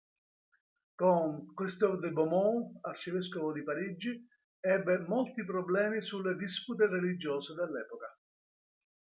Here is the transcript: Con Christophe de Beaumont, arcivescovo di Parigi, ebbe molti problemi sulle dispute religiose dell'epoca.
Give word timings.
Con 1.01 1.35
Christophe 1.59 1.99
de 2.05 2.09
Beaumont, 2.09 2.79
arcivescovo 2.83 3.51
di 3.53 3.61
Parigi, 3.61 4.19
ebbe 4.59 4.97
molti 4.97 5.45
problemi 5.45 6.01
sulle 6.01 6.33
dispute 6.35 6.87
religiose 6.87 7.53
dell'epoca. 7.53 8.17